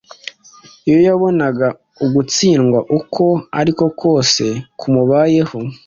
iyo 0.87 0.99
yabonaga 1.07 1.67
ugutsindwa 2.05 2.79
uko 2.97 3.23
ari 3.59 3.71
ko 3.77 3.85
kose 4.01 4.45
kumubayeho 4.79 5.59